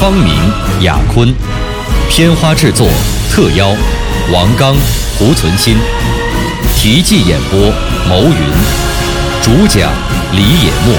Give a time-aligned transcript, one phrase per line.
[0.00, 0.34] 方明、
[0.80, 1.30] 雅坤，
[2.08, 2.88] 片花制作
[3.30, 3.68] 特邀
[4.32, 4.74] 王刚、
[5.18, 5.76] 胡存新，
[6.74, 7.70] 题记演播
[8.08, 8.34] 牟云，
[9.42, 9.92] 主讲
[10.32, 10.94] 李野墨，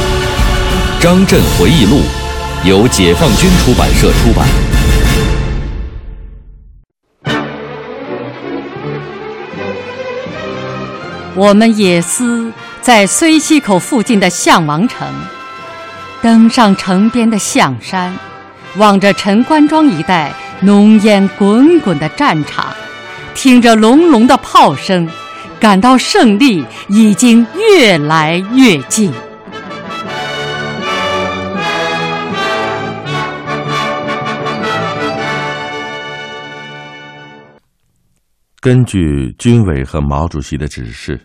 [1.02, 2.02] 《张震回忆录》
[2.70, 4.48] 由解放军出版社出版。
[11.34, 15.08] 我们野司在睢溪口附近的项王城，
[16.22, 18.16] 登上城边的象山，
[18.78, 22.74] 望着陈官庄一带浓烟滚滚的战场，
[23.36, 25.06] 听着隆隆的炮声，
[25.60, 29.12] 感到胜利已经越来越近。
[38.62, 41.20] 根据军委和毛主席的指示，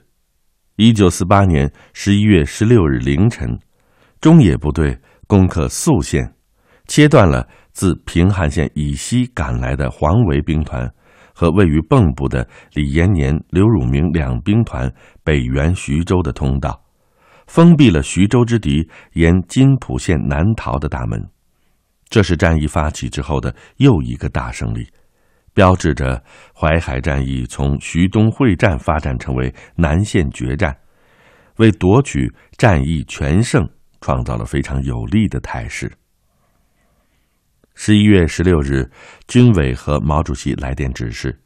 [0.77, 3.49] 一九四八年十一月十六日凌晨，
[4.21, 4.99] 中野部队
[5.29, 6.33] 攻克宿县，
[6.87, 10.91] 切断了自平汉线以西赶来的黄维兵团
[11.35, 14.91] 和位于蚌埠的李延年、刘汝明两兵团
[15.23, 16.83] 北援徐州的通道，
[17.47, 21.23] 封闭了徐州之敌沿津浦线南逃的大门。
[22.09, 24.87] 这是战役发起之后的又一个大胜利。
[25.53, 26.23] 标志着
[26.55, 30.77] 淮海战役从徐东会战发展成为南线决战，
[31.57, 33.67] 为夺取战役全胜
[34.01, 35.91] 创造了非常有利的态势。
[37.79, 38.91] 十一月十六日，
[39.29, 41.39] 军委和毛主席来电指示，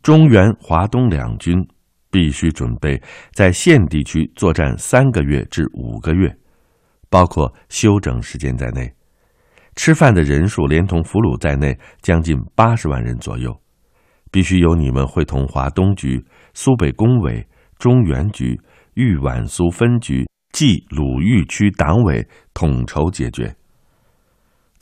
[0.00, 1.56] 中原、华东两军
[2.08, 3.02] 必须准备
[3.32, 6.32] 在县地区作战三个月至五个月，
[7.10, 8.90] 包括休整时间在内。
[9.74, 13.60] 吃饭的人数连同俘虏在内，将近八十万人左右，
[14.30, 16.24] 必须由你们会同华东局、
[16.54, 17.44] 苏北工委、
[17.76, 18.56] 中原局、
[18.94, 22.24] 豫皖苏分局冀鲁豫区党委
[22.54, 23.52] 统筹解决。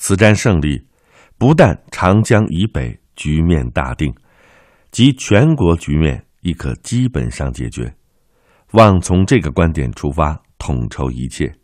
[0.04, 0.84] 此战胜利，
[1.38, 4.12] 不但长江以北局面大定，
[4.90, 7.94] 及全国局面亦可基本上解决。
[8.72, 11.54] 望从这个观点出发，统筹一切。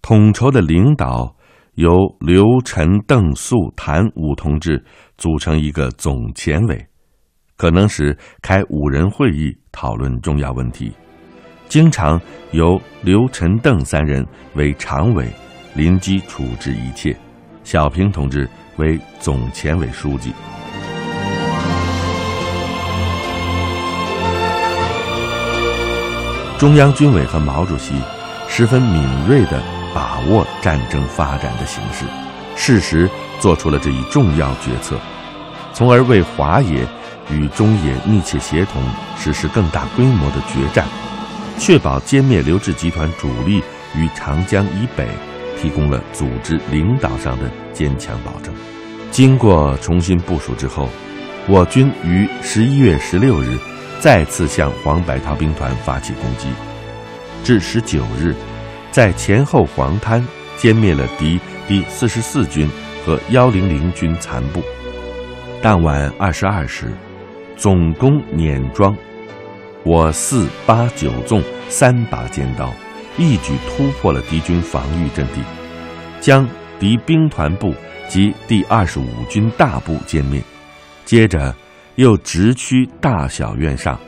[0.00, 1.36] 统筹的领导。
[1.74, 4.82] 由刘、陈、邓、粟、谭五同志
[5.18, 6.86] 组成一个总前委，
[7.58, 10.90] 可能使开五人会议讨论重要问题。
[11.68, 12.18] 经常
[12.52, 15.28] 由刘、陈、邓三人为常委，
[15.74, 17.14] 临机处置一切。
[17.66, 20.32] 小平同志为总前委书记。
[26.56, 27.92] 中央军委和毛主席
[28.48, 29.60] 十分敏锐地。
[29.92, 32.04] 把握战争发展的形势，
[32.54, 33.08] 适时
[33.40, 35.00] 做出了这一重要决策，
[35.72, 36.86] 从而为华野
[37.30, 38.82] 与中野密切协同，
[39.18, 40.86] 实施更大规模的决战，
[41.58, 43.62] 确保歼灭刘志集团主力
[43.94, 45.08] 于长江以北，
[45.60, 48.54] 提供了组织领导上的坚强保证。
[49.10, 50.88] 经过重新部署之后，
[51.48, 53.56] 我军于十一月十六日
[54.00, 56.48] 再次向黄百韬兵团发起攻击，
[57.42, 58.34] 至十九日。
[58.92, 60.26] 在前后黄滩
[60.58, 62.66] 歼灭了敌第四十四军
[63.04, 64.62] 和幺零零军残部。
[65.60, 66.90] 当晚二十二时，
[67.56, 68.96] 总攻碾庄，
[69.82, 72.72] 我四八九纵三把尖刀，
[73.18, 75.40] 一举突破了敌军防御阵地，
[76.20, 77.74] 将敌兵团部
[78.08, 80.42] 及第二十五军大部歼灭。
[81.04, 81.54] 接着
[81.94, 83.98] 又直趋大小院上，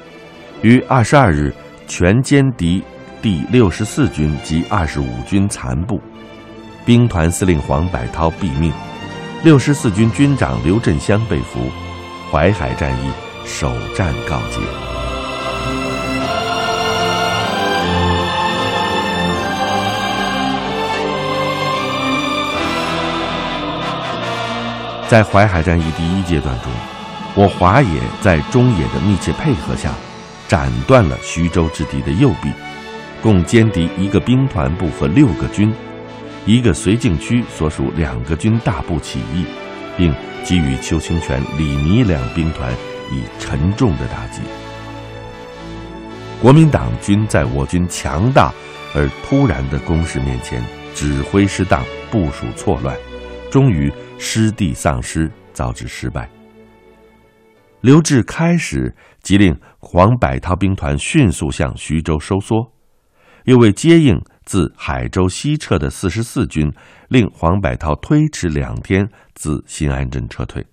[0.63, 1.55] 于二十二日
[1.87, 2.83] 全歼敌。
[3.21, 6.01] 第六十四军及二十五军残部，
[6.87, 8.73] 兵团司令黄百韬毙命，
[9.43, 11.69] 六十四军军长刘振湘被俘，
[12.31, 13.11] 淮海战役
[13.45, 14.88] 首战告捷。
[25.09, 26.71] 在淮海战役第一阶段中，
[27.35, 29.91] 我华野在中野的密切配合下，
[30.47, 32.53] 斩断了徐州之敌的右臂。
[33.23, 35.75] 共歼敌一个兵团部和六个军，
[36.45, 39.47] 一个绥靖区所属两个军大部起义，
[39.97, 40.15] 并
[40.45, 42.71] 给予邱清泉、李弥两兵团
[43.11, 44.43] 以沉重的打击。
[46.43, 48.53] 国民党军在我军强大
[48.95, 50.63] 而突然的攻势面前，
[50.95, 52.95] 指挥失当，部署错乱，
[53.51, 56.29] 终于失地丧失，遭致失败。
[57.81, 62.73] 刘志开始即令黄百韬兵团迅速向徐州收缩，
[63.45, 66.73] 又为接应自海州西撤的四十四军，
[67.09, 70.67] 令黄百韬推迟两天自新安镇撤退。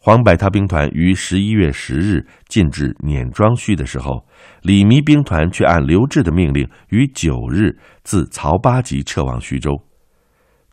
[0.00, 4.24] 黄百韬兵团于十一月十日进至碾庄圩的时候，
[4.62, 9.72] 李弥兵团却按刘志的命令，于九日自曹八集撤往徐州，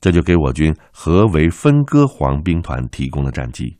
[0.05, 3.75] 这就给我军合围分割黄兵团提供了战机。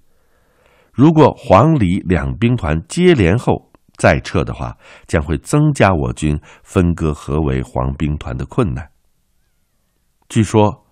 [0.92, 4.76] 如果黄李两兵团接连后再撤的话，
[5.06, 8.90] 将会增加我军分割合围黄兵团的困难。
[10.28, 10.88] 据说，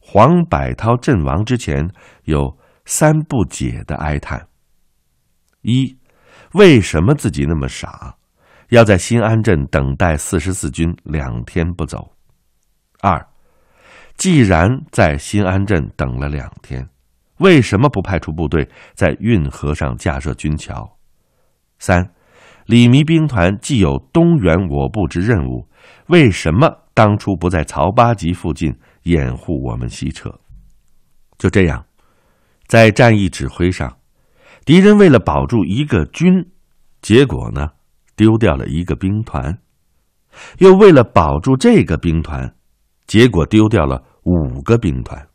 [0.00, 1.88] 黄百韬阵亡之前
[2.24, 2.58] 有。
[2.90, 4.48] 三不解的哀叹：
[5.60, 5.94] 一，
[6.54, 8.16] 为什么自己那么傻，
[8.70, 12.10] 要在新安镇等待四十四军两天不走？
[13.02, 13.27] 二，
[14.18, 16.88] 既然在新安镇等了两天，
[17.38, 20.98] 为什么不派出部队在运河上架设军桥？
[21.78, 22.10] 三，
[22.66, 25.68] 李弥兵团既有东援我部之任务，
[26.08, 30.28] 为什么当初不在曹八集附近掩护我们西撤？
[31.38, 31.84] 就这样。
[32.66, 33.96] 在战役指挥上，
[34.66, 36.50] 敌人为了保住一个军，
[37.00, 37.70] 结果呢，
[38.16, 39.54] 丢掉了一个兵团；
[40.58, 42.54] 又为了保住这个兵团，
[43.06, 45.28] 结果丢掉了五个兵团。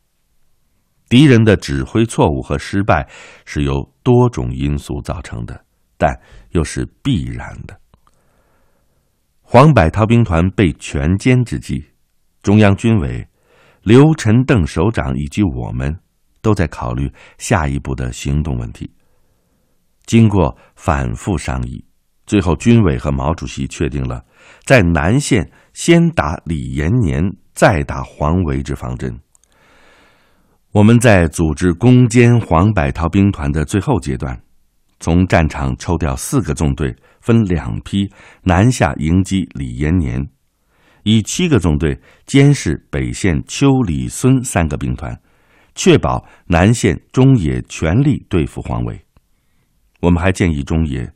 [1.08, 3.08] 敌人的指挥错误和失败
[3.44, 5.64] 是由多种因素造成的，
[5.98, 6.18] 但
[6.50, 7.78] 又是必然的。
[9.42, 11.84] 黄百韬兵团被全歼之际，
[12.42, 13.26] 中央军委、
[13.82, 15.98] 刘陈邓首长以及我们。
[16.44, 18.92] 都在考虑下一步的行动问题。
[20.04, 21.82] 经过反复商议，
[22.26, 24.22] 最后军委和毛主席确定了
[24.66, 27.24] 在南线先打李延年，
[27.54, 29.18] 再打黄维之方针。
[30.72, 34.38] 我们在组织攻坚黄百韬兵团的最后阶段，
[34.98, 38.12] 从战场抽调四个纵队，分两批
[38.42, 40.20] 南下迎击李延年，
[41.04, 45.16] 以七个纵队监视北线邱、李、孙三个兵团。
[45.76, 49.04] 确保南线中野全力对付黄维。
[50.00, 51.12] 我们还建议中野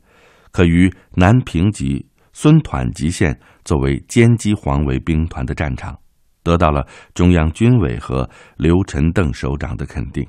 [0.51, 5.97] 可于南平及孙团集线作为歼击黄维兵团的战场，
[6.49, 10.25] 得到了中央军委和刘陈邓首长的肯定。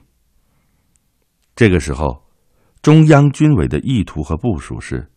[1.56, 2.22] 这个时候，
[2.82, 5.10] 中央军委的意图和部署是，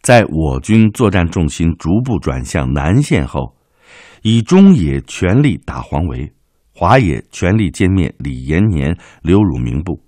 [0.00, 3.56] 在我军作战重心逐步转向南线后，
[4.22, 6.32] 以中野全力打黄维。
[6.72, 10.00] 华野全力歼灭李延年、刘汝明部，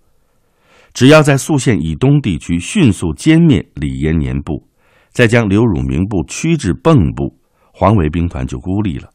[0.95, 4.69] 只要在宿县以东地区迅速歼灭李延年部，
[5.11, 7.37] 再将刘汝明部驱至蚌埠，
[7.73, 9.11] 黄维兵团就孤立了。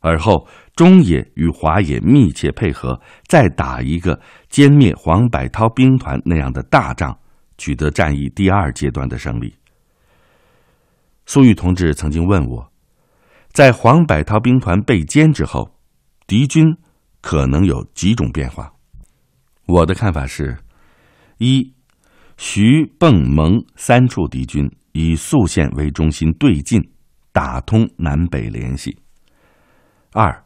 [0.00, 4.20] 而后中野与华野密切配合，再打一个
[4.50, 7.16] 歼灭黄百韬兵团那样的大仗，
[7.56, 9.54] 取得战役第二阶段的胜利。
[11.26, 12.72] 粟裕同志曾经问我，
[13.52, 15.76] 在黄百韬兵团被歼之后。
[16.26, 16.64] 敌军
[17.20, 18.72] 可能有几种变化，
[19.66, 20.56] 我的看法是：
[21.38, 21.74] 一、
[22.36, 26.80] 徐、蚌、蒙三处敌军以宿县为中心对进，
[27.32, 28.92] 打通南北联系；
[30.12, 30.44] 二、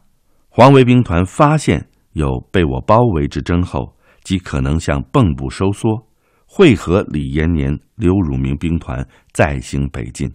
[0.49, 6.07] 黄维兵团发现有被我包围之征后，即可能向蚌埠收缩，
[6.45, 10.29] 会合李延年、刘汝明兵团再行北进；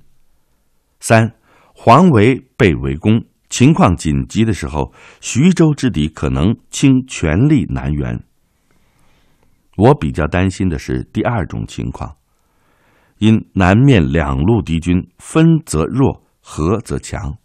[0.99, 1.33] 三、
[1.75, 3.25] 黄维被围攻。
[3.49, 8.23] 情况紧急的时候，徐州之敌可能倾全力南援。
[9.77, 12.17] 我比较担心的是第二种情况，
[13.19, 17.39] 因南面两路敌军分则弱，合则强。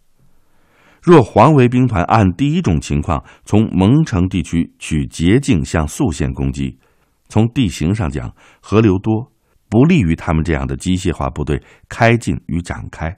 [1.06, 6.80] 若黄维兵团按第一种情况从蒙城地区取捷径向宿县攻击，
[7.28, 9.30] 从地形上讲，河流多，
[9.70, 13.16] 不利于他们这样的机械化部队开进与展开。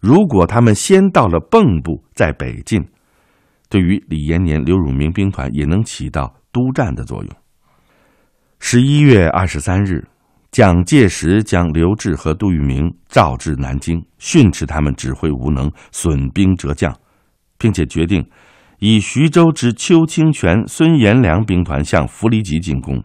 [0.00, 2.88] 如果他们先到了蚌埠，再北进，
[3.68, 7.30] 对于李延年、刘汝明兵团也能起到督战的作用。
[8.58, 10.08] 十一月二十三日，
[10.56, 16.98] 蒋介石将刘志和杜聿明召至南京，训斥他们指挥无能、损兵折将，
[17.58, 18.26] 并且决定
[18.78, 23.04] 以徐州之邱清泉、孙延良兵团向涪陵集进攻，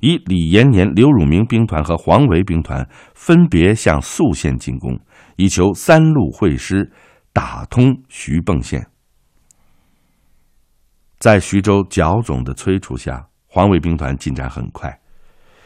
[0.00, 4.98] 以李延年、刘汝明兵团和黄维兵团分别向宿县进攻。
[5.36, 6.90] 以求三路会师，
[7.34, 8.86] 打通徐蚌线。
[11.18, 14.98] 在徐州剿总的催促下，黄维兵团进展很快，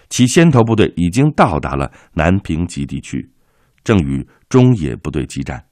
[0.09, 3.31] 其先头部队已经到达了南平集地区，
[3.85, 5.65] 正与中野部队激战，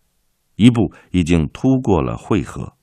[0.57, 2.75] 一部已经突过了会合。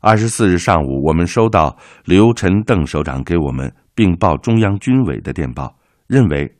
[0.00, 6.56] 二十四日上午，我们收到刘陈邓首长给我们并报中央军委的电报，认为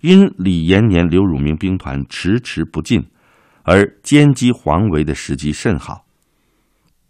[0.00, 3.04] 因李延年、刘汝明兵团迟迟不进，
[3.64, 6.06] 而歼击黄维的时机甚好。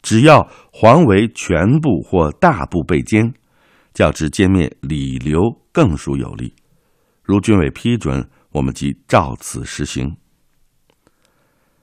[0.02, 3.32] 只要黄维全部或大部被歼，
[3.94, 5.40] 较之歼灭李刘
[5.72, 6.54] 更属有利。
[7.22, 10.16] 如军委批准，我们即照此实行。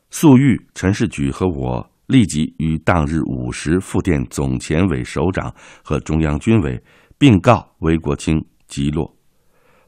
[0.09, 5.53] 粟裕、陈士举和我立即于当日午时复电总前委首长
[5.83, 6.81] 和中央军委，
[7.17, 9.15] 并告韦国清击落。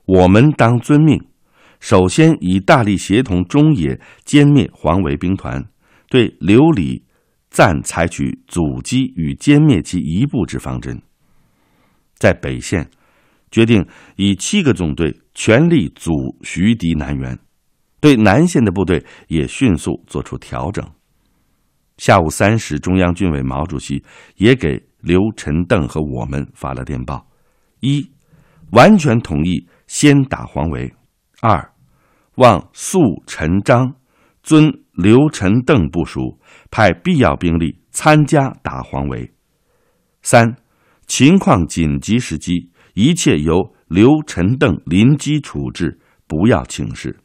[0.06, 1.22] 我们当遵命，
[1.80, 5.64] 首先以大力协同中野歼灭黄维兵团，
[6.10, 7.06] 对刘李
[7.50, 11.02] 暂采取阻击与歼灭其一部之方针。
[12.16, 12.90] 在北线，
[13.52, 16.12] 决定以七个纵队全力阻
[16.44, 17.38] 徐敌南援。
[18.02, 20.86] 对南线的部队也迅速做出调整。
[21.98, 24.04] 下午三时，中央军委毛主席
[24.38, 27.28] 也给刘、陈、邓和我们发了电报：
[27.82, 28.10] 一，
[28.72, 30.94] 完全同意先打黄维；
[31.42, 31.74] 二，
[32.36, 33.96] 望肃、陈、章
[34.44, 36.40] 遵刘、陈、邓部署，
[36.72, 39.34] 派必要兵力参加打黄维；
[40.22, 40.56] 三，
[41.06, 47.18] 情况紧急时机，一切由刘、陈、邓临机处置，不要请示。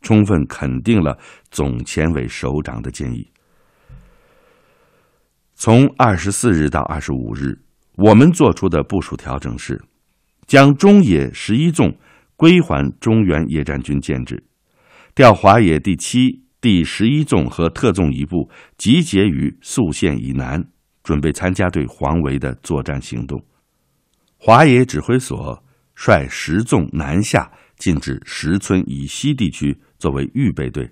[0.00, 1.16] 充分肯定了
[1.50, 3.28] 总前委首长的建议。
[5.54, 7.56] 从二十四日到二十五日，
[7.96, 9.80] 我们做出的部署调整是：
[10.46, 11.96] 将中野十一纵
[12.34, 14.42] 归还中原野战军建制，
[15.14, 20.64] 调华野第七、第十一纵和特纵一部集结于宿县以南，
[21.04, 23.40] 准备参加对黄维的作战行动。
[24.44, 25.62] 华野指挥所
[25.94, 29.78] 率十纵南下，进至石村以西地区。
[30.00, 30.90] 作为预备队，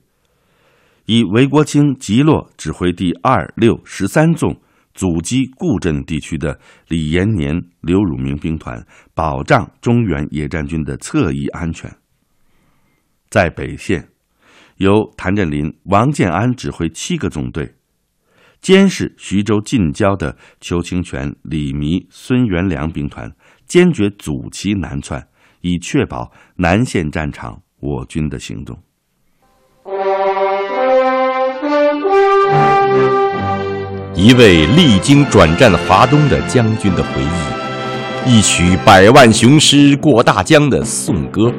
[1.07, 4.57] 以韦国清吉洛指挥第二、六、十三纵
[4.95, 11.92] 阻击固镇地区的李延年、刘汝明兵团，保障中原野战军的侧翼安全。
[13.28, 14.11] 在北线，
[14.76, 17.75] 由谭震林、王建安指挥七个纵队，
[18.61, 23.33] 监视徐州近郊的邱清泉、李弥、孙元良兵团，
[23.71, 25.25] 坚决阻其南窜，
[25.61, 28.77] 以确保南线战场我军的行动。
[34.17, 37.11] 一位历经转战华东的将军的回
[38.27, 41.55] 忆，一曲百万雄师过大江的颂歌。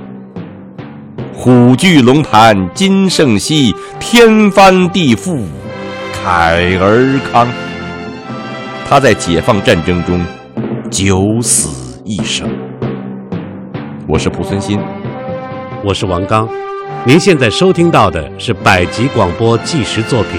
[1.34, 5.46] 虎踞龙盘今胜昔，天翻地覆
[6.13, 7.48] 慨而慷。
[8.86, 10.20] 他在解放战争中
[10.91, 11.80] 九死
[12.12, 12.46] 一生。
[14.06, 14.77] 我是蒲存昕，
[15.82, 16.46] 我是王刚。
[17.08, 20.32] 您现在收听到的是百集广播纪实作品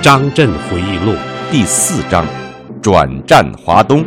[0.02, 1.12] 张震回忆录》。
[1.52, 2.26] 第四章，
[2.82, 4.04] 转战华东，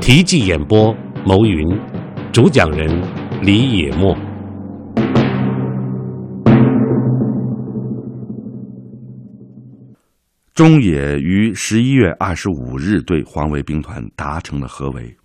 [0.00, 0.92] 题记演播：
[1.24, 1.64] 牟云，
[2.32, 2.90] 主讲人
[3.40, 4.16] 李野墨。
[10.52, 15.16] 中野于十一月二十五日对黄维兵团达成了合围，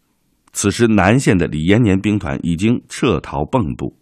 [0.58, 3.96] 此时南线的李延年兵团已经撤逃蚌埠，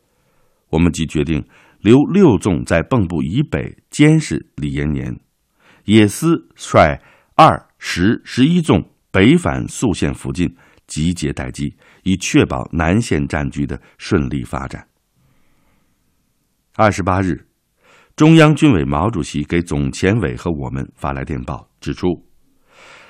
[0.69, 1.45] 我们即决定
[1.81, 5.19] 留六纵在蚌埠以北监视李延年，
[5.83, 7.01] 野司率。
[7.35, 10.55] 二十十一纵北返宿县附近
[10.87, 14.87] 集结待机，以确保南线战局的顺利发展。
[16.77, 17.45] 二十八日，
[18.15, 22.25] 中央军委毛主席给总前委和我们发来电报，指出，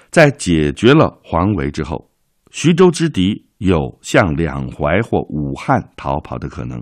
[0.09, 2.09] 在解决了黄维之后，
[2.55, 6.81] 徐州之敌有向两淮或武汉逃跑的可能，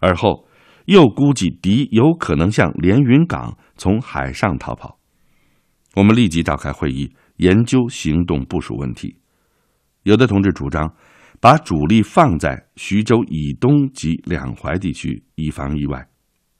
[0.00, 0.44] 而后
[0.86, 4.98] 又估计敌有可能向连云港从海上逃跑。
[5.94, 9.16] 我们立即召开会议，研究行动部署问题。
[10.02, 10.92] 有的同志主张
[11.40, 16.08] 把主力放在徐州以东及两淮地区，以防意外；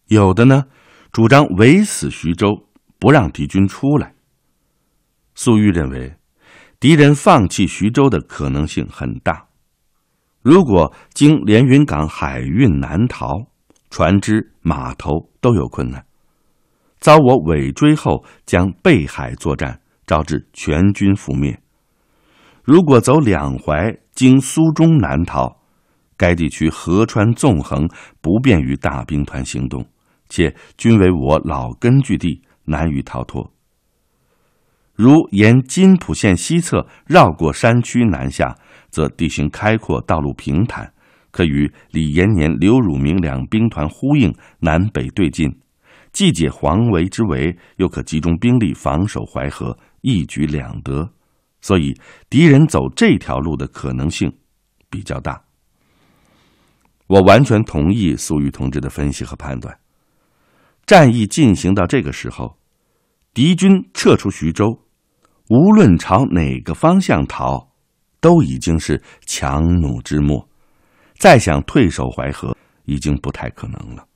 [0.06, 0.66] 有的呢，
[1.10, 2.68] 主张围死徐州，
[3.00, 4.14] 不让敌军出来。
[5.34, 6.14] 粟裕认为，
[6.82, 9.46] 敌人放弃徐州的可能性很大。
[10.42, 13.46] 如果经连云港海运难逃，
[13.88, 16.04] 船只、码头都有困难。
[16.98, 21.56] 遭我尾追后，将背海作战，招致全军覆灭。
[22.64, 25.60] 如果走两淮，经苏中南逃，
[26.16, 27.88] 该地区河川纵横，
[28.20, 29.86] 不便于大兵团行动，
[30.28, 33.51] 且均为我老根据地，难于逃脱。
[35.02, 38.56] 如沿金浦线西侧绕过山区南下，
[38.88, 40.94] 则地形开阔，道路平坦，
[41.32, 45.52] 可与李延年、刘汝明两兵团呼应，南北对进。
[46.12, 51.10] 既解黄维之围，又可集中兵力防守淮河，一举两得，
[51.60, 51.98] 所以
[52.30, 54.32] 敌人走这条路的可能性
[54.88, 55.42] 比较大。
[57.08, 59.76] 我完全同意粟裕同志的分析和判断。
[60.86, 62.56] 战役进行到这个时候，
[63.34, 64.78] 敌军撤出徐州，
[65.48, 67.68] 无论朝哪个方向逃，
[68.20, 70.48] 都已经是强弩之末，
[71.18, 74.06] 再想退守淮河已经不太可能了。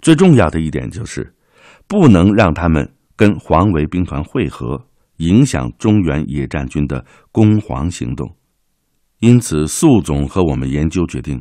[0.00, 1.32] 最重要的一点就是，
[1.86, 4.84] 不能让他们跟黄维兵团会合，
[5.18, 8.34] 影响中原野战军的攻黄行动。
[9.20, 11.40] 因此，粟总和我们研究决定。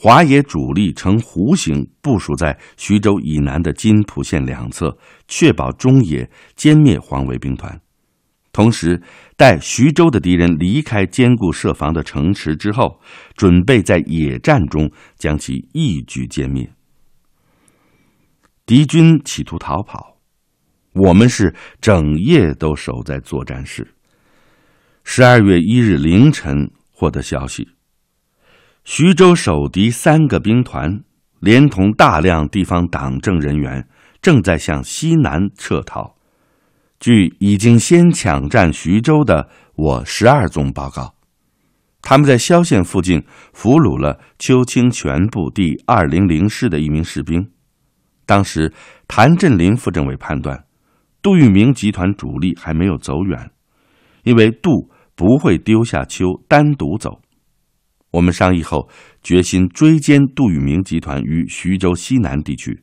[0.00, 7.78] 华野主力呈弧形部署在徐州以南的津浦线两侧，确保中野歼灭黄维兵团。
[8.58, 9.00] 同时，
[9.36, 13.00] 待徐州的敌人离开坚固设防的城池之后，
[13.36, 16.68] 准备在野战中将其一举歼灭。
[18.66, 20.16] 敌军企图逃跑，
[20.92, 23.94] 我们是整夜都守在作战室。
[25.04, 27.68] 十二月一日凌晨获得消息。
[28.82, 31.04] 徐州守敌三个兵团，
[31.38, 33.88] 连同大量地方党政人员，
[34.20, 36.17] 正在向西南撤逃。
[37.00, 41.14] 据已经先抢占徐州的我十二纵报告，
[42.02, 47.50] 他们在萧县附近俘虏了邱清泉部第二零零师的一名士兵。
[48.26, 48.72] 当时，
[49.06, 50.64] 谭震林副政委判断，
[51.22, 53.50] 杜聿明集团主力还没有走远，
[54.24, 57.20] 因为杜不会丢下邱单独走。
[58.10, 58.88] 我们商议后，
[59.22, 62.82] 决心追歼杜聿明集团于徐州西南地区。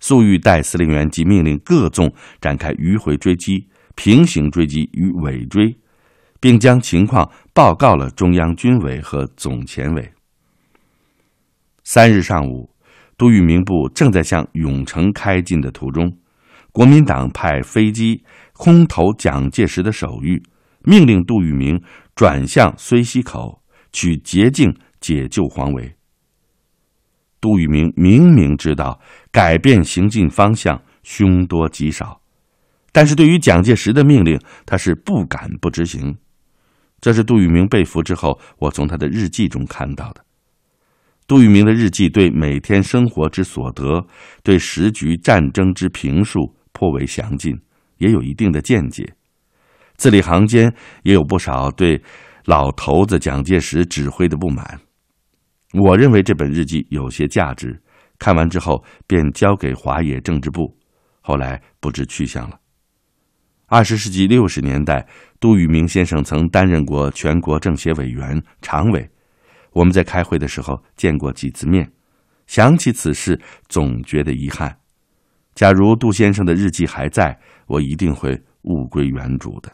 [0.00, 5.76] 粟裕代司令员即命令各纵展开迂回追击、平行追击与尾追，
[6.40, 10.12] 并将情况报告了中央军委和总前委。
[11.84, 12.70] 三日上午，
[13.16, 16.16] 杜聿明部正在向永城开进的途中，
[16.72, 18.22] 国民党派飞机
[18.52, 20.42] 空投蒋介石的手谕，
[20.84, 21.82] 命令杜聿明
[22.14, 23.62] 转向睢溪口。
[23.92, 25.95] 取捷径解救黄维。
[27.46, 32.20] 杜聿明明明知道改变行进方向凶多吉少，
[32.90, 36.16] 但是对于蒋介石的命令，他是不敢不执行。
[37.00, 40.24] 这是杜聿明被俘之后，我从他的日记中看到的。
[41.28, 44.04] 杜聿明的日记对每天生活之所得，
[44.42, 47.56] 对时局战争之评述颇为详尽，
[47.98, 49.14] 也有一定的见解。
[49.96, 52.02] 字里行间也有不少对。
[52.46, 54.80] 老头子蒋介石指挥的不满，
[55.72, 57.80] 我认为这本日记有些价值。
[58.18, 60.74] 看完之后，便交给华野政治部，
[61.20, 62.58] 后来不知去向了。
[63.66, 65.06] 二十世纪六十年代，
[65.38, 69.10] 杜聿明先生曾担任过全国政协委员、常委，
[69.72, 71.92] 我们在开会的时候见过几次面。
[72.46, 74.78] 想起此事，总觉得遗憾。
[75.54, 79.70] 假如杜先生的日记还在，我一定会物归原主的。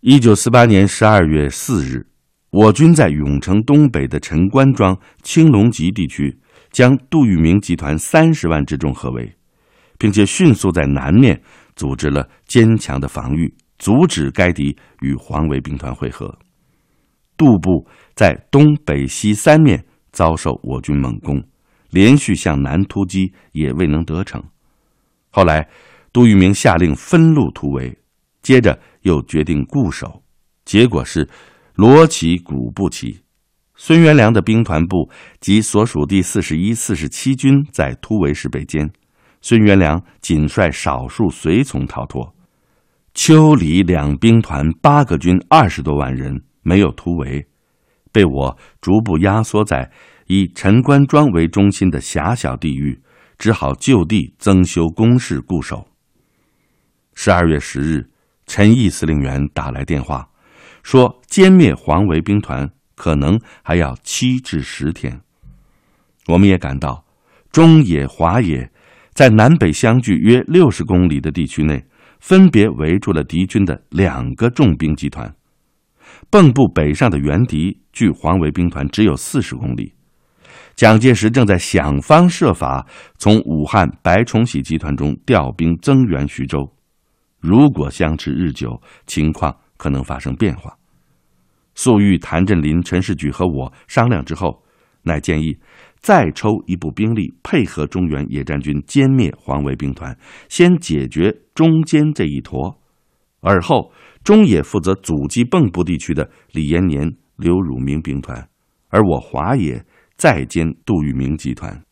[0.00, 2.06] 一九四八年十二月四日，
[2.50, 6.36] 我军在永城东北的陈官庄、青龙集地区，
[6.72, 9.32] 将杜聿明集团三十万之众合围，
[9.98, 11.40] 并且迅速在南面
[11.76, 16.36] 组织了坚强的防御，阻止该敌与黄维兵团会合。
[17.36, 21.40] 杜部在东北西三面遭受我军猛攻，
[21.90, 24.42] 连续向南突击也未能得逞。
[25.30, 25.68] 后来，
[26.12, 27.96] 杜聿明下令分路突围。
[28.42, 30.22] 接着又决定固守，
[30.64, 31.28] 结果是
[31.80, 33.22] 罗旗鼓不齐。
[33.74, 38.90] 孙元良的兵团部及所属第四十一、四十七军在突围时被歼，
[39.40, 42.34] 孙元良仅率少数随从逃脱。
[43.14, 47.46] 邱李两兵团八个军二十多万人没有突围，
[48.12, 49.90] 被我逐步压缩在
[50.26, 53.00] 以陈官庄为中心的狭小地域，
[53.38, 55.88] 只好就地增修工事固守。
[57.14, 58.10] 十二月十日。
[58.46, 60.28] 陈毅司令员打来电话，
[60.82, 65.20] 说歼灭黄维兵团可能还要七至十天。
[66.26, 67.04] 我们也感到，
[67.50, 68.70] 中野、华野
[69.14, 71.84] 在南北相距约六十公里的地区内，
[72.20, 75.34] 分别围住了敌军的两个重兵集团。
[76.30, 79.94] 蚌埠北上的援敌距黄维兵团只有四十公里。
[80.76, 82.86] 蒋介石正在想方设法
[83.18, 86.72] 从武汉白崇禧集团中调兵增援徐州。
[87.38, 90.76] 如果相持日久，情况可能发生变化。
[91.74, 94.62] 粟裕、谭震林、陈士举和我商量之后，
[95.04, 95.56] 乃建议
[96.00, 100.14] 再抽一部兵力配合中原野战军歼灭黄维兵团，
[100.50, 102.78] 先解决中间这一坨，
[103.40, 103.90] 而后
[104.22, 108.46] 中野负责阻击蚌埠地区的李延年、刘汝明兵团，
[108.90, 109.82] 而我华野
[110.18, 111.82] 再歼杜聿明集团。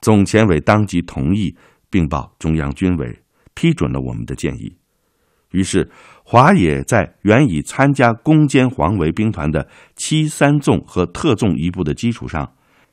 [0.00, 1.56] 总前委当即同意，
[1.90, 3.18] 并报中央军委。
[3.52, 4.79] 批准了我们的建议。
[5.50, 5.90] 于是，
[6.22, 12.52] 华野在原已参加攻坚黄维兵团的七三纵和特纵一部的基础上，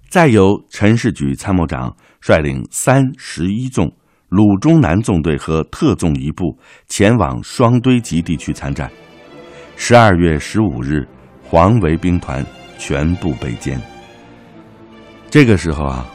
[0.09, 3.91] 再由陈士举参谋长率领三十一纵、
[4.29, 8.91] 鲁中南纵队和特纵一部前往双堆集地区参战。
[9.75, 11.07] 十二月十五日，
[11.43, 12.43] 黄维兵团
[12.79, 13.77] 全部被歼。
[15.29, 16.09] 这个时候啊，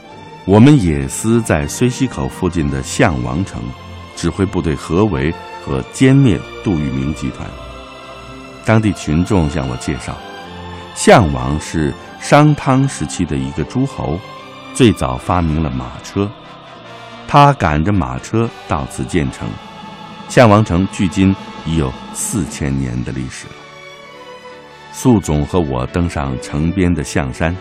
[0.45, 3.61] 我们野司在睢溪口附近的项王城，
[4.15, 5.33] 指挥部队合围
[5.65, 7.47] 和歼灭杜聿明集团。
[8.65, 10.17] 当地群众向我介绍，
[10.95, 14.19] 项王是商汤时期的一个诸侯，
[14.73, 16.29] 最早发明了马车，
[17.27, 19.47] 他赶着马车到此建成。
[20.29, 23.53] 项王城距今已有四千年的历史了。
[24.91, 27.55] 宿总和我登上城边的象山，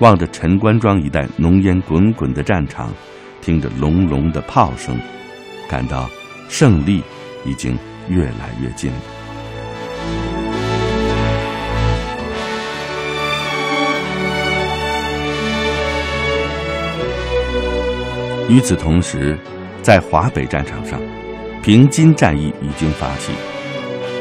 [0.00, 2.90] 望着陈官庄一带浓烟滚滚的战场，
[3.40, 4.98] 听着隆隆的炮声，
[5.68, 6.10] 感到
[6.48, 7.02] 胜利
[7.44, 7.78] 已经
[8.08, 8.98] 越来越近了。
[18.48, 19.38] 与此同时，
[19.82, 21.00] 在华北战场上，
[21.62, 23.32] 平津战役已经发起。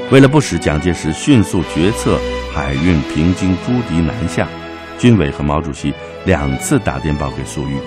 [0.10, 2.20] 为了不使蒋介石迅速决策
[2.54, 4.48] 海运平津诸敌南下，
[4.98, 5.94] 军委和毛主席
[6.26, 7.78] 两次打电报给粟裕，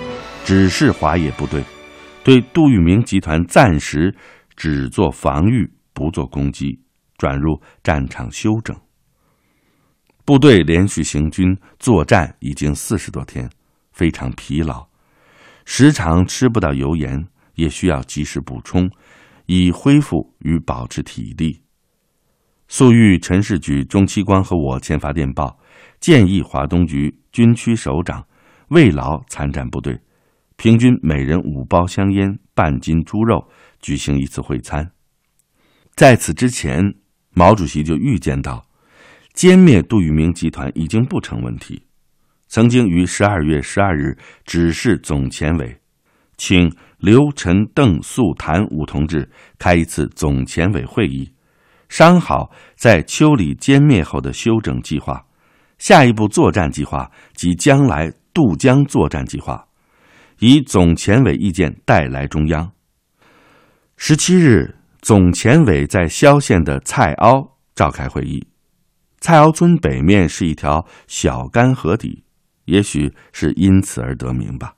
[0.43, 1.63] 指示华野部队
[2.23, 4.13] 对杜聿明集团暂时
[4.55, 6.79] 只做防御，不做攻击，
[7.17, 8.75] 转入战场休整。
[10.23, 13.49] 部队连续行军作战已经四十多天，
[13.91, 14.87] 非常疲劳，
[15.65, 18.89] 时常吃不到油盐，也需要及时补充，
[19.45, 21.61] 以恢复与保持体力。
[22.67, 25.59] 粟裕、陈士举、钟期光和我签发电报，
[25.99, 28.25] 建议华东局军区首长
[28.69, 30.01] 慰劳参战部队，
[30.57, 33.47] 平均每人五包香烟、半斤猪肉，
[33.85, 34.89] 举行一次会餐。
[35.95, 36.95] 在此之前，
[37.35, 38.65] 毛主席就预见到，
[39.35, 41.83] 歼灭杜聿明集团已经不成问题，
[42.47, 45.77] 曾经于十二月十二日指示总前委，
[46.35, 51.31] 请刘、陈、邓、粟、谭五同志开一次总前委会议。
[51.87, 55.27] 商好在秋里歼灭后的休整计划，
[55.77, 59.67] 下一步作战计划及将来渡江作战计划，
[60.39, 62.71] 以总前委意见带来中央。
[63.97, 68.45] 十七日，总前委在萧县的蔡凹召开会议。
[69.19, 72.23] 蔡凹村北面是一条小干河底，
[72.65, 74.73] 也许是因此而得名吧。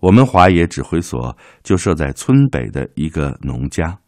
[0.00, 3.98] 我们华野指挥所就设在村北的一个农家。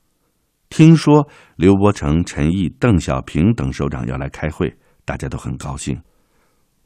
[0.68, 6.00] 听说刘伯承、陈毅、邓小平等首长要来开会，大家都很高兴。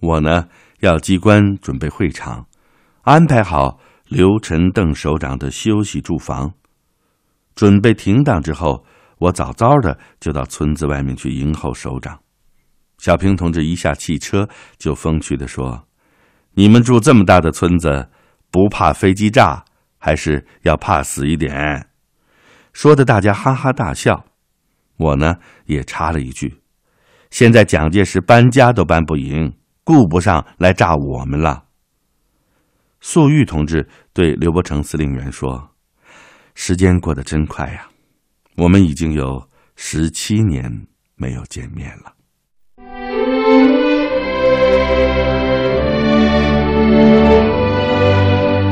[0.01, 0.49] 我呢，
[0.81, 2.47] 要机关准备会场，
[3.03, 6.55] 安排好刘、陈、邓首长的休息住房。
[7.57, 8.85] 准备停当之后，
[9.19, 12.21] 我早早的就到村子外面去迎候首长。
[12.99, 15.89] 小平同志一下汽车，就风趣的说
[16.53, 18.11] ：“你们住这么大的村子，
[18.51, 19.65] 不怕飞机炸，
[19.99, 21.89] 还是要怕死一点？”
[22.73, 24.27] 说的大家哈哈大笑，
[24.99, 26.61] 我呢也插了一句
[27.31, 31.65] ：“现在蒋介石搬家都搬不赢，顾不上来炸我们了。”
[33.01, 35.71] 粟裕同志对刘伯承司令员说
[36.57, 37.87] ：“时间过得真快呀。
[38.57, 42.17] 我们已经有十七年没有见面了。